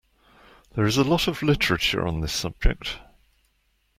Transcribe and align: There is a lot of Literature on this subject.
There 0.73 0.87
is 0.87 0.97
a 0.97 1.03
lot 1.03 1.27
of 1.27 1.43
Literature 1.43 2.07
on 2.07 2.21
this 2.21 2.33
subject. 2.33 2.97